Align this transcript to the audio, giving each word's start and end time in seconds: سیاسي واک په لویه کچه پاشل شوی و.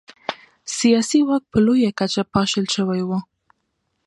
سیاسي 0.77 1.19
واک 1.27 1.43
په 1.51 1.57
لویه 1.65 1.91
کچه 1.99 2.23
پاشل 2.33 2.65
شوی 2.75 3.01
و. 3.07 3.11